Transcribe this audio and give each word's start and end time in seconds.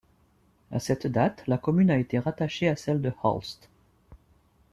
À 0.71 0.79
cette 0.79 1.05
date, 1.05 1.43
la 1.45 1.59
commune 1.59 1.91
a 1.91 1.97
été 1.99 2.17
rattachée 2.17 2.67
à 2.67 2.75
celle 2.75 3.03
de 3.03 3.13
Hulst. 3.23 3.69